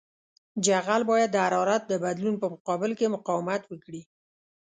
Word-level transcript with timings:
جغل 0.65 1.01
باید 1.11 1.29
د 1.31 1.37
حرارت 1.45 1.83
د 1.87 1.93
بدلون 2.03 2.35
په 2.39 2.47
مقابل 2.53 2.91
کې 2.99 3.13
مقاومت 3.15 3.61
وکړي 3.67 4.01